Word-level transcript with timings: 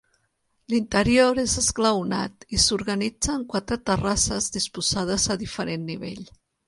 L'interior 0.73 1.41
és 1.41 1.51
esglaonat 1.61 2.47
i 2.59 2.61
s'organitza 2.63 3.35
en 3.35 3.43
quatre 3.53 3.77
terrasses 3.91 4.49
disposades 4.57 5.27
a 5.35 5.39
diferent 5.45 5.85
nivell. 5.93 6.27